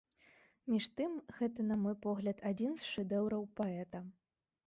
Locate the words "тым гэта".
1.01-1.65